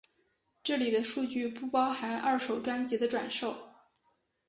[0.63, 3.55] 这里的数据不包含二手专辑的转售。